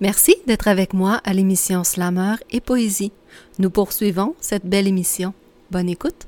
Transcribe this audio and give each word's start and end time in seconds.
Merci 0.00 0.36
d'être 0.46 0.68
avec 0.68 0.94
moi 0.94 1.20
à 1.24 1.32
l'émission 1.32 1.82
Slammer 1.82 2.36
et 2.50 2.60
Poésie. 2.60 3.10
Nous 3.58 3.70
poursuivons 3.70 4.36
cette 4.40 4.64
belle 4.64 4.86
émission. 4.86 5.34
Bonne 5.72 5.88
écoute. 5.88 6.27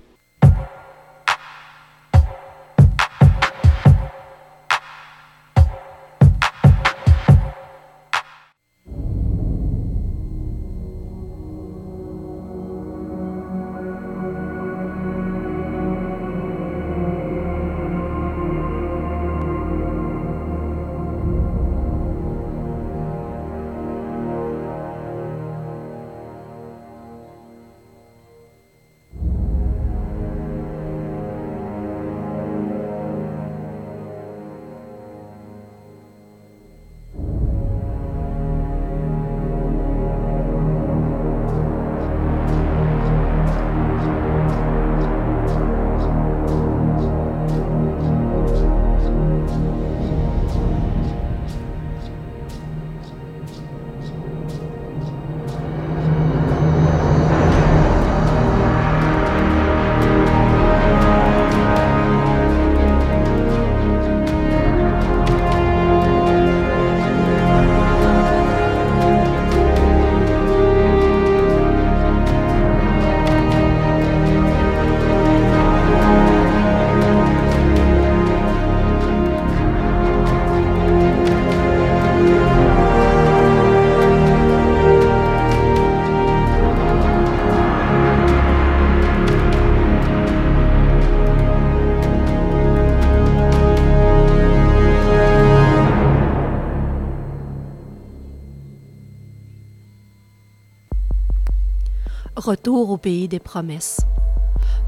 Pays 103.00 103.28
des 103.28 103.38
promesses. 103.38 104.00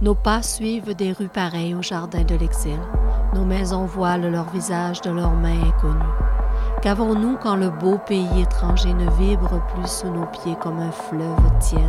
Nos 0.01 0.15
pas 0.15 0.43
suivent 0.43 0.95
des 0.95 1.13
rues 1.13 1.29
pareilles 1.29 1.75
au 1.75 1.83
jardin 1.83 2.25
de 2.25 2.35
l'exil. 2.35 2.79
Nos 3.35 3.45
maisons 3.45 3.87
voilent 3.87 4.31
leur 4.31 4.51
visage 4.51 5.01
de 5.01 5.11
leurs 5.11 5.35
mains 5.35 5.63
inconnues. 5.69 6.22
Qu'avons-nous 6.83 7.36
quand 7.36 7.55
le 7.55 7.70
beau 7.70 7.97
pays 8.08 8.41
étranger 8.41 8.92
ne 8.92 9.08
vibre 9.12 9.64
plus 9.72 9.86
sous 9.88 10.11
nos 10.11 10.27
pieds 10.27 10.56
comme 10.61 10.81
un 10.81 10.91
fleuve 10.91 11.59
tiède? 11.60 11.81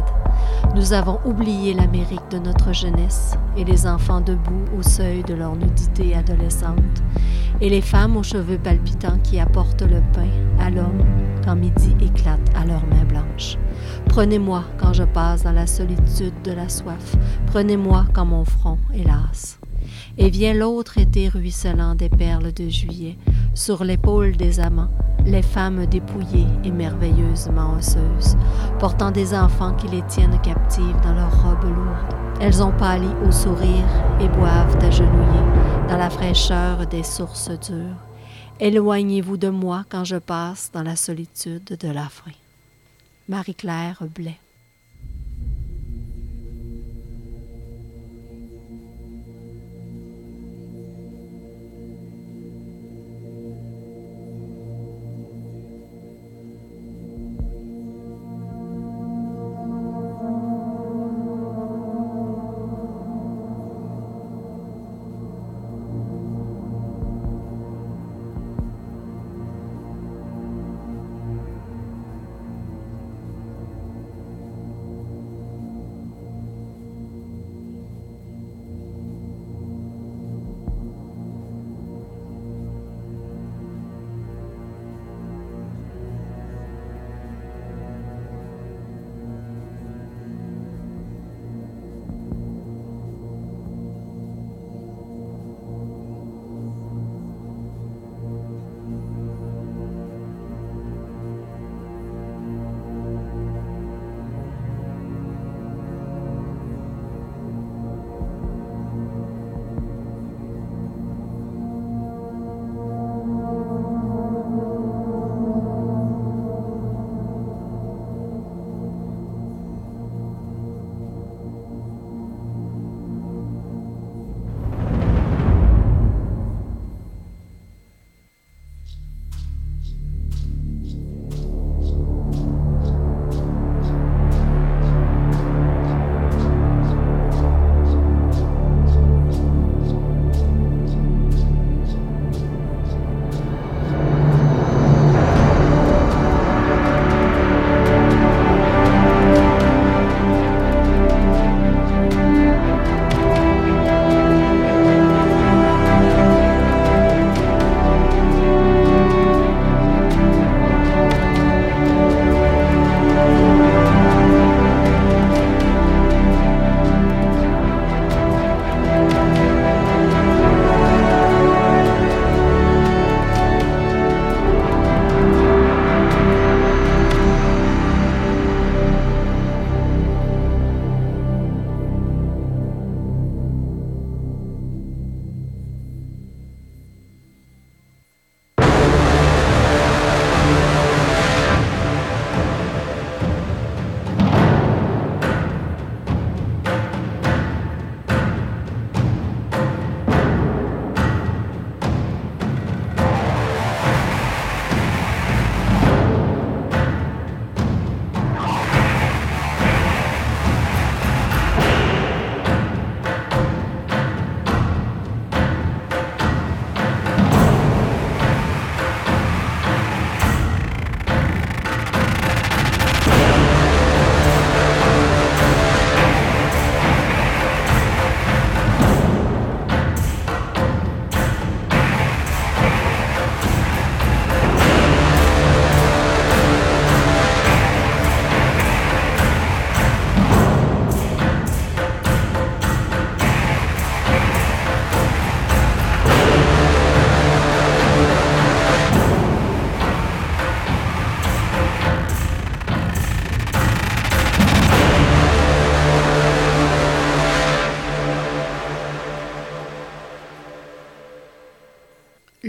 Nous 0.76 0.94
avons 0.94 1.20
oublié 1.26 1.74
l'Amérique 1.74 2.30
de 2.30 2.38
notre 2.38 2.74
jeunesse 2.74 3.34
et 3.58 3.64
les 3.64 3.88
enfants 3.88 4.22
debout 4.22 4.66
au 4.78 4.84
seuil 4.84 5.24
de 5.24 5.34
leur 5.34 5.56
nudité 5.56 6.14
adolescente 6.16 6.78
et 7.60 7.72
les 7.72 7.82
femmes 7.82 8.18
aux 8.18 8.24
cheveux 8.24 8.60
palpitants 8.60 9.18
qui 9.24 9.40
apportent 9.40 9.82
le 9.82 10.02
pain 10.14 10.30
à 10.60 10.70
l'homme 10.70 11.04
quand 11.44 11.56
midi 11.56 11.96
éclate 12.00 12.52
à 12.56 12.64
leurs 12.64 12.86
mains 12.86 13.06
blanches. 13.06 13.58
Prenez-moi 14.10 14.64
quand 14.78 14.94
je 14.94 15.06
passe 15.06 15.42
dans 15.42 15.54
la 15.54 15.66
solitude 15.66 16.40
de 16.44 16.52
la 16.52 16.70
soif. 16.70 17.16
Prenez-moi 17.48 18.06
quand 18.14 18.26
mon 18.26 18.46
front 18.46 18.78
est 18.94 19.08
las. 19.08 19.58
Et 20.18 20.30
vient 20.30 20.54
l'autre 20.54 20.98
été 20.98 21.28
ruisselant 21.28 21.96
des 21.96 22.10
perles 22.10 22.54
de 22.54 22.70
juillet, 22.70 23.18
sur 23.56 23.84
l'épaule 23.84 24.36
des 24.36 24.60
amants, 24.60 24.92
les 25.26 25.42
femmes 25.42 25.86
dépouillées 25.86 26.48
et 26.64 26.72
merveilleusement 26.72 27.76
osseuses, 27.78 28.38
portant 28.80 29.12
des 29.12 29.34
enfants 29.34 29.74
qui 29.76 29.88
les 29.88 30.04
tiennent 30.04 30.40
captives 30.42 31.02
dans 31.04 31.14
leurs 31.14 31.44
robes 31.44 31.64
lourdes. 31.64 32.16
Elles 32.40 32.62
ont 32.62 32.72
pâli 32.72 33.08
au 33.28 33.32
sourire 33.32 33.88
et 34.20 34.28
boivent 34.28 34.78
agenouillées 34.84 35.88
dans 35.88 35.98
la 35.98 36.10
fraîcheur 36.10 36.86
des 36.88 37.04
sources 37.04 37.50
dures. 37.68 37.98
Éloignez-vous 38.60 39.38
de 39.38 39.50
moi 39.50 39.84
quand 39.90 40.04
je 40.04 40.18
passe 40.18 40.70
dans 40.74 40.84
la 40.84 40.96
solitude 40.96 41.78
de 41.80 41.88
la 41.88 42.10
faim. 42.10 42.32
Marie-Claire 43.30 44.04
Blais. 44.14 44.40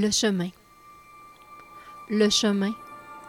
Le 0.04 0.10
chemin. 0.10 0.50
Le 2.10 2.28
chemin, 2.28 2.72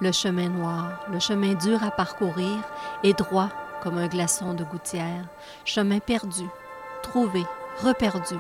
le 0.02 0.12
chemin 0.12 0.50
noir, 0.50 1.06
le 1.10 1.20
chemin 1.20 1.54
dur 1.54 1.82
à 1.82 1.90
parcourir 1.90 2.58
et 3.02 3.14
droit 3.14 3.48
comme 3.82 3.98
un 3.98 4.08
glaçon 4.08 4.54
de 4.54 4.66
gouttière, 4.66 5.26
chemin 5.64 6.00
perdu, 6.00 6.44
trouvé, 7.02 7.46
reperdu, 7.82 8.36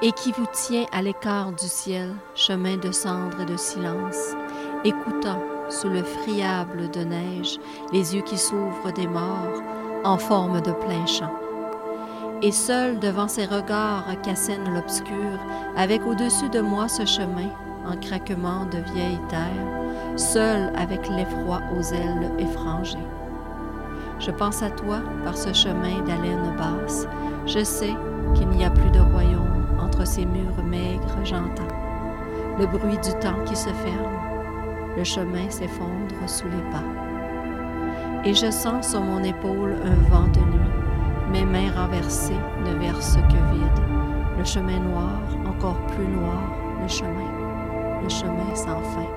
et 0.00 0.12
qui 0.12 0.32
vous 0.32 0.46
tient 0.50 0.86
à 0.90 1.02
l'écart 1.02 1.52
du 1.52 1.68
ciel, 1.68 2.14
chemin 2.34 2.78
de 2.78 2.92
cendre 2.92 3.42
et 3.42 3.44
de 3.44 3.58
silence, 3.58 4.34
écoutant 4.82 5.42
sous 5.68 5.90
le 5.90 6.02
friable 6.02 6.90
de 6.92 7.04
neige 7.04 7.58
les 7.92 8.14
yeux 8.14 8.22
qui 8.22 8.38
s'ouvrent 8.38 8.92
des 8.94 9.06
morts 9.06 9.62
en 10.02 10.16
forme 10.16 10.62
de 10.62 10.72
plein 10.72 11.04
champ. 11.04 11.49
Et 12.42 12.52
seul 12.52 12.98
devant 12.98 13.28
ces 13.28 13.44
regards 13.44 14.06
qu'assène 14.22 14.72
l'obscur, 14.74 15.38
avec 15.76 16.06
au-dessus 16.06 16.48
de 16.48 16.60
moi 16.60 16.88
ce 16.88 17.04
chemin, 17.04 17.50
en 17.86 17.96
craquement 17.96 18.64
de 18.66 18.78
vieille 18.92 19.20
terre, 19.28 20.16
seul 20.16 20.72
avec 20.76 21.08
l'effroi 21.08 21.60
aux 21.76 21.82
ailes 21.92 22.30
effrangées. 22.38 22.96
Je 24.18 24.30
pense 24.30 24.62
à 24.62 24.70
toi 24.70 25.00
par 25.24 25.36
ce 25.36 25.52
chemin 25.52 26.00
d'haleine 26.06 26.54
basse. 26.56 27.06
Je 27.46 27.62
sais 27.62 27.94
qu'il 28.34 28.48
n'y 28.48 28.64
a 28.64 28.70
plus 28.70 28.90
de 28.90 29.00
royaume 29.00 29.66
entre 29.80 30.06
ces 30.06 30.24
murs 30.24 30.62
maigres, 30.64 31.18
j'entends 31.24 31.80
le 32.60 32.66
bruit 32.66 32.98
du 32.98 33.12
temps 33.20 33.42
qui 33.46 33.56
se 33.56 33.70
ferme. 33.70 34.20
Le 34.96 35.04
chemin 35.04 35.48
s'effondre 35.48 36.28
sous 36.28 36.48
les 36.48 36.70
pas. 36.70 36.84
Et 38.24 38.34
je 38.34 38.50
sens 38.50 38.90
sur 38.90 39.00
mon 39.00 39.22
épaule 39.22 39.76
un 39.82 40.10
vent 40.10 40.26
de 40.28 40.40
nuit. 40.40 40.79
Mes 41.30 41.44
mains 41.44 41.70
renversées 41.70 42.32
ne 42.64 42.74
versent 42.74 43.14
que 43.14 43.54
vide. 43.54 43.84
Le 44.36 44.44
chemin 44.44 44.80
noir, 44.80 45.20
encore 45.46 45.78
plus 45.86 46.08
noir, 46.08 46.42
le 46.82 46.88
chemin. 46.88 48.00
Le 48.02 48.08
chemin 48.08 48.54
sans 48.56 48.82
fin, 48.82 49.08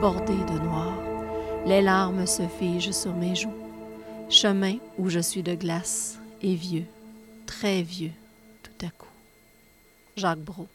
bordé 0.00 0.34
de 0.34 0.58
noir. 0.64 0.92
Les 1.66 1.80
larmes 1.80 2.26
se 2.26 2.42
figent 2.42 2.92
sur 2.92 3.14
mes 3.14 3.34
joues. 3.34 3.54
Chemin 4.28 4.76
où 4.98 5.08
je 5.08 5.20
suis 5.20 5.42
de 5.42 5.54
glace 5.54 6.18
et 6.42 6.54
vieux, 6.54 6.86
très 7.46 7.82
vieux, 7.82 8.12
tout 8.62 8.86
à 8.86 8.90
coup. 8.90 9.06
Jacques 10.16 10.40
Brault. 10.40 10.68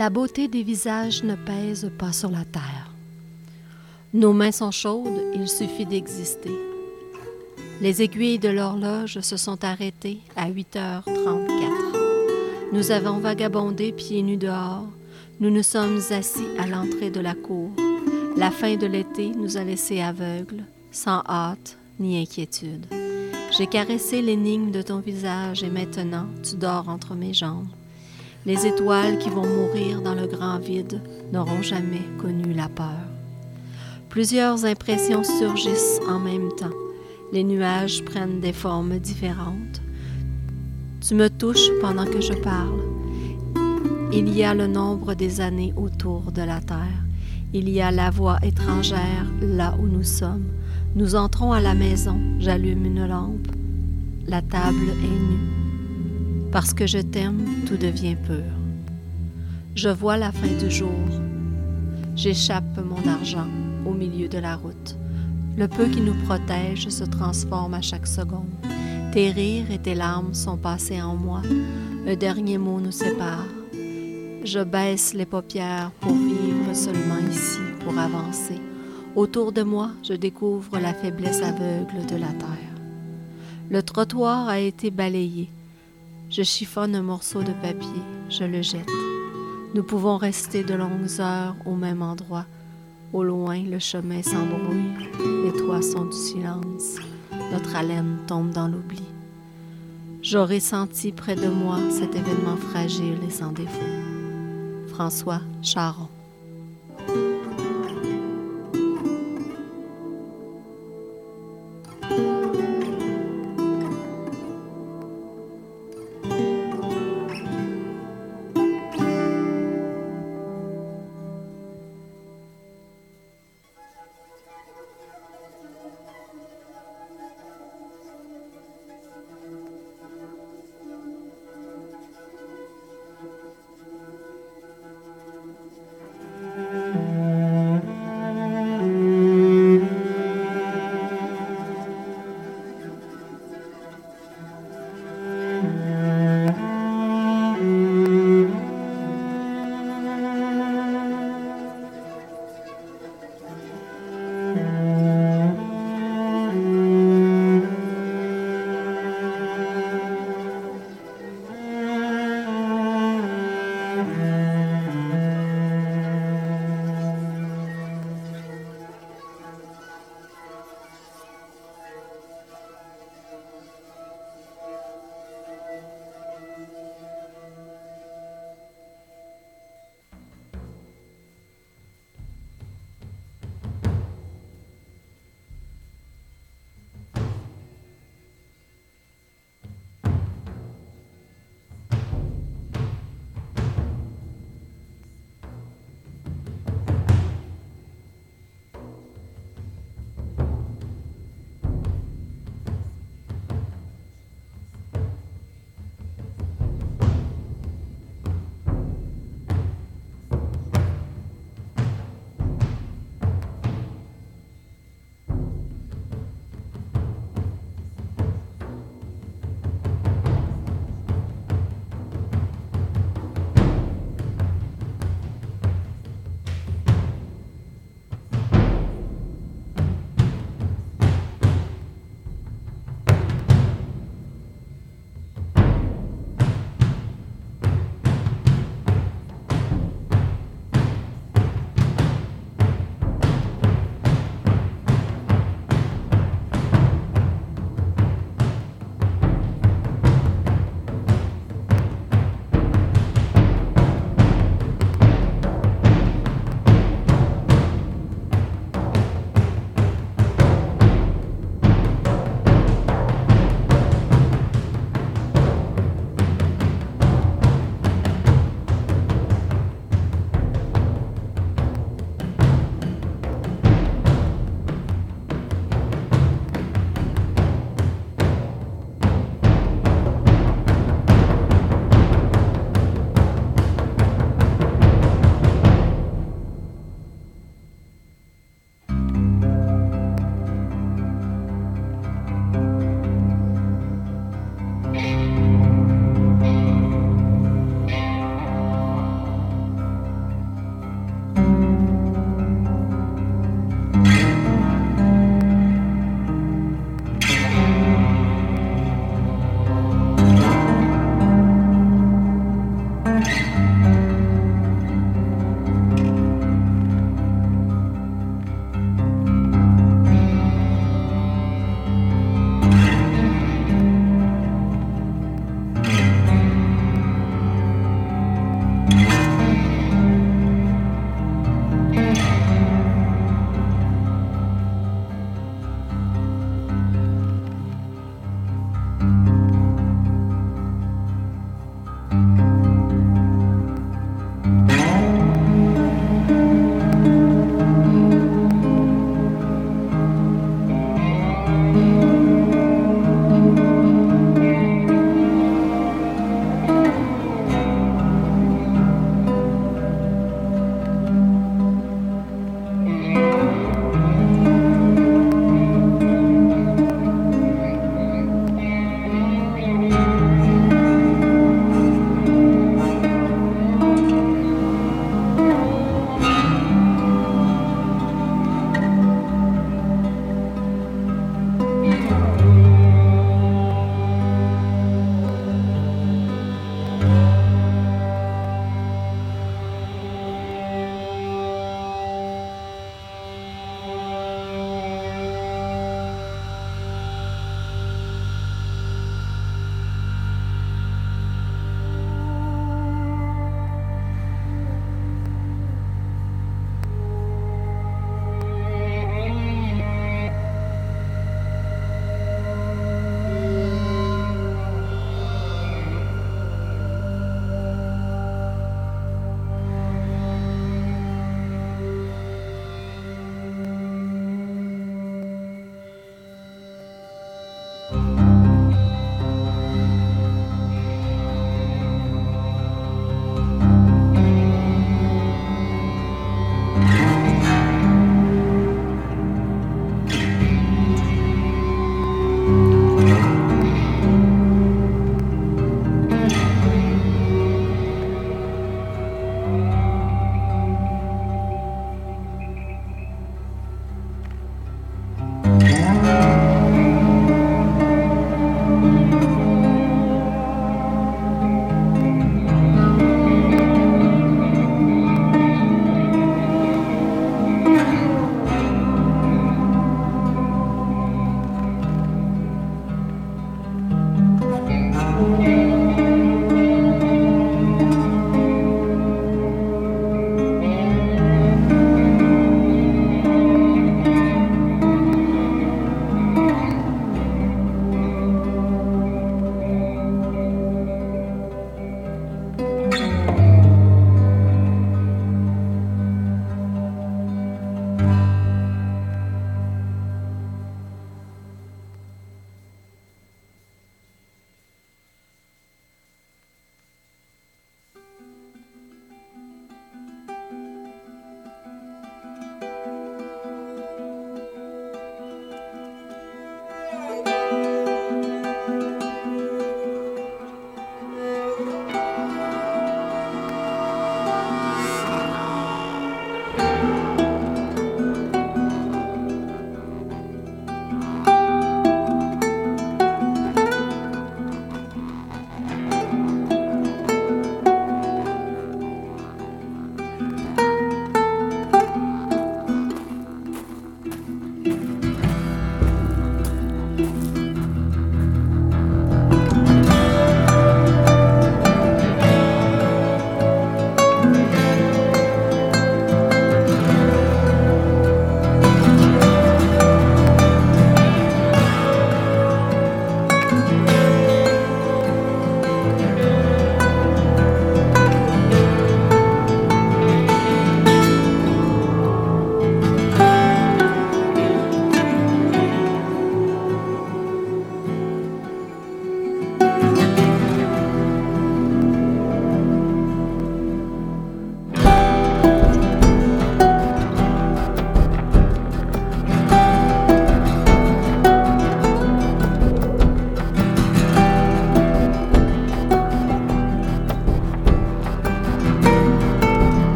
La 0.00 0.08
beauté 0.08 0.48
des 0.48 0.62
visages 0.62 1.22
ne 1.24 1.34
pèse 1.34 1.92
pas 1.98 2.10
sur 2.10 2.30
la 2.30 2.46
terre. 2.46 2.90
Nos 4.14 4.32
mains 4.32 4.50
sont 4.50 4.70
chaudes, 4.70 5.20
il 5.34 5.46
suffit 5.46 5.84
d'exister. 5.84 6.58
Les 7.82 8.00
aiguilles 8.00 8.38
de 8.38 8.48
l'horloge 8.48 9.20
se 9.20 9.36
sont 9.36 9.62
arrêtées 9.62 10.20
à 10.36 10.50
8h34. 10.50 11.04
Nous 12.72 12.92
avons 12.92 13.18
vagabondé 13.18 13.92
pieds 13.92 14.22
nus 14.22 14.38
dehors. 14.38 14.86
Nous 15.38 15.50
nous 15.50 15.62
sommes 15.62 16.00
assis 16.12 16.48
à 16.58 16.66
l'entrée 16.66 17.10
de 17.10 17.20
la 17.20 17.34
cour. 17.34 17.70
La 18.38 18.50
fin 18.50 18.76
de 18.76 18.86
l'été 18.86 19.28
nous 19.28 19.58
a 19.58 19.64
laissés 19.64 20.00
aveugles, 20.00 20.64
sans 20.90 21.22
hâte 21.28 21.76
ni 21.98 22.18
inquiétude. 22.18 22.86
J'ai 23.50 23.66
caressé 23.66 24.22
l'énigme 24.22 24.70
de 24.70 24.80
ton 24.80 25.00
visage 25.00 25.62
et 25.62 25.68
maintenant 25.68 26.24
tu 26.42 26.56
dors 26.56 26.88
entre 26.88 27.14
mes 27.14 27.34
jambes. 27.34 27.68
Les 28.46 28.66
étoiles 28.66 29.18
qui 29.18 29.28
vont 29.28 29.46
mourir 29.46 30.00
dans 30.00 30.14
le 30.14 30.26
grand 30.26 30.58
vide 30.58 31.00
n'auront 31.30 31.60
jamais 31.60 32.02
connu 32.18 32.54
la 32.54 32.68
peur. 32.68 33.04
Plusieurs 34.08 34.64
impressions 34.64 35.22
surgissent 35.22 36.00
en 36.08 36.18
même 36.18 36.48
temps. 36.58 36.76
Les 37.32 37.44
nuages 37.44 38.02
prennent 38.04 38.40
des 38.40 38.54
formes 38.54 38.98
différentes. 38.98 39.82
Tu 41.06 41.14
me 41.14 41.28
touches 41.28 41.70
pendant 41.80 42.06
que 42.06 42.20
je 42.20 42.32
parle. 42.32 42.80
Il 44.12 44.34
y 44.34 44.42
a 44.42 44.54
le 44.54 44.66
nombre 44.66 45.14
des 45.14 45.40
années 45.40 45.74
autour 45.76 46.32
de 46.32 46.42
la 46.42 46.60
Terre. 46.60 47.04
Il 47.52 47.68
y 47.68 47.80
a 47.80 47.90
la 47.90 48.10
voix 48.10 48.38
étrangère 48.42 49.26
là 49.42 49.76
où 49.78 49.86
nous 49.86 50.02
sommes. 50.02 50.46
Nous 50.96 51.14
entrons 51.14 51.52
à 51.52 51.60
la 51.60 51.74
maison. 51.74 52.18
J'allume 52.38 52.86
une 52.86 53.06
lampe. 53.06 53.48
La 54.26 54.40
table 54.40 54.88
est 54.88 55.20
nue. 55.30 55.59
Parce 56.52 56.74
que 56.74 56.86
je 56.86 56.98
t'aime, 56.98 57.46
tout 57.66 57.76
devient 57.76 58.16
pur. 58.16 58.42
Je 59.76 59.88
vois 59.88 60.16
la 60.16 60.32
fin 60.32 60.52
du 60.58 60.68
jour. 60.68 60.90
J'échappe 62.16 62.76
mon 62.84 63.08
argent 63.08 63.46
au 63.86 63.92
milieu 63.92 64.26
de 64.26 64.38
la 64.38 64.56
route. 64.56 64.96
Le 65.56 65.68
peu 65.68 65.86
qui 65.86 66.00
nous 66.00 66.16
protège 66.24 66.88
se 66.88 67.04
transforme 67.04 67.74
à 67.74 67.82
chaque 67.82 68.06
seconde. 68.06 68.48
Tes 69.12 69.30
rires 69.30 69.70
et 69.70 69.78
tes 69.78 69.94
larmes 69.94 70.34
sont 70.34 70.56
passés 70.56 71.00
en 71.00 71.14
moi. 71.14 71.42
Un 72.06 72.16
dernier 72.16 72.58
mot 72.58 72.80
nous 72.80 72.90
sépare. 72.90 73.46
Je 74.42 74.64
baisse 74.64 75.14
les 75.14 75.26
paupières 75.26 75.92
pour 76.00 76.14
vivre 76.14 76.74
seulement 76.74 77.18
ici, 77.30 77.60
pour 77.84 77.96
avancer. 77.96 78.60
Autour 79.14 79.52
de 79.52 79.62
moi, 79.62 79.90
je 80.02 80.14
découvre 80.14 80.80
la 80.80 80.94
faiblesse 80.94 81.42
aveugle 81.42 82.06
de 82.08 82.16
la 82.16 82.32
terre. 82.32 82.74
Le 83.70 83.82
trottoir 83.84 84.48
a 84.48 84.58
été 84.58 84.90
balayé. 84.90 85.48
Je 86.30 86.44
chiffonne 86.44 86.94
un 86.94 87.02
morceau 87.02 87.42
de 87.42 87.50
papier, 87.50 88.02
je 88.28 88.44
le 88.44 88.62
jette. 88.62 88.88
Nous 89.74 89.82
pouvons 89.82 90.16
rester 90.16 90.62
de 90.62 90.74
longues 90.74 91.18
heures 91.18 91.56
au 91.66 91.74
même 91.74 92.02
endroit. 92.02 92.46
Au 93.12 93.24
loin, 93.24 93.60
le 93.64 93.80
chemin 93.80 94.22
s'embrouille, 94.22 95.08
les 95.44 95.52
toits 95.60 95.82
sont 95.82 96.04
du 96.04 96.16
silence, 96.16 96.98
notre 97.50 97.74
haleine 97.74 98.18
tombe 98.28 98.50
dans 98.52 98.68
l'oubli. 98.68 99.02
J'aurais 100.22 100.60
senti 100.60 101.10
près 101.10 101.34
de 101.34 101.48
moi 101.48 101.78
cet 101.90 102.14
événement 102.14 102.56
fragile 102.56 103.18
et 103.26 103.30
sans 103.30 103.50
défaut. 103.50 103.80
François 104.90 105.40
Charon. 105.62 106.09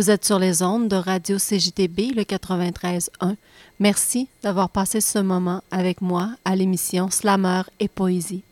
Vous 0.00 0.10
êtes 0.10 0.24
sur 0.24 0.38
les 0.38 0.62
ondes 0.62 0.88
de 0.88 0.96
Radio 0.96 1.36
CJTB, 1.36 2.16
le 2.16 2.22
93.1. 2.22 3.36
Merci 3.80 4.28
d'avoir 4.42 4.70
passé 4.70 5.02
ce 5.02 5.18
moment 5.18 5.62
avec 5.70 6.00
moi 6.00 6.30
à 6.46 6.56
l'émission 6.56 7.10
Slammer 7.10 7.64
et 7.80 7.88
Poésie. 7.88 8.42